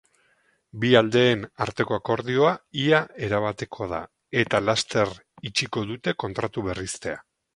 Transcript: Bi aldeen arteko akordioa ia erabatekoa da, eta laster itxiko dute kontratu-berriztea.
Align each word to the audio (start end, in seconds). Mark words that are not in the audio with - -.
Bi 0.83 0.89
aldeen 0.99 1.43
arteko 1.65 1.97
akordioa 1.97 2.53
ia 2.85 3.01
erabatekoa 3.29 3.89
da, 3.93 4.01
eta 4.45 4.63
laster 4.71 5.15
itxiko 5.51 5.87
dute 5.93 6.17
kontratu-berriztea. 6.25 7.25